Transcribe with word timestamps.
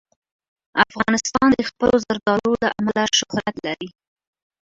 افغانستان 0.85 1.47
د 1.53 1.59
خپلو 1.69 1.95
زردالو 2.05 2.51
له 2.63 2.69
امله 2.79 3.03
شهرت 3.17 3.55
لري. 3.65 3.89